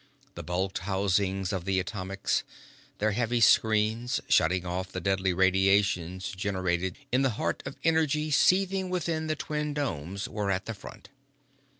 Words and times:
The 0.33 0.41
bulked 0.41 0.79
housings 0.79 1.53
of 1.53 1.63
the 1.65 1.79
atomics, 1.79 2.43
their 2.97 3.11
heavy 3.11 3.39
screens 3.39 4.19
shutting 4.27 4.65
off 4.65 4.91
the 4.91 4.99
deadly 4.99 5.31
radiations 5.31 6.31
generated 6.31 6.97
in 7.11 7.21
the 7.21 7.29
heart 7.37 7.61
of 7.67 7.75
energy 7.83 8.31
seething 8.31 8.89
within 8.89 9.27
the 9.27 9.35
twin 9.35 9.75
domes, 9.75 10.27
were 10.27 10.49
at 10.49 10.65
the 10.65 10.73
front. 10.73 11.09